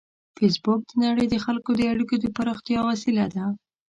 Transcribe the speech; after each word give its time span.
فېسبوک 0.37 0.79
د 0.87 0.91
نړۍ 1.05 1.25
د 1.29 1.35
خلکو 1.45 1.71
د 1.75 1.81
اړیکو 1.91 2.15
د 2.19 2.25
پراختیا 2.35 2.79
وسیله 2.89 3.25
ده 3.33 3.45